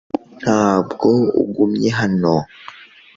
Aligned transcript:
Ntabwo 0.41 1.09
ugumye 1.41 1.89
hano. 1.99 2.35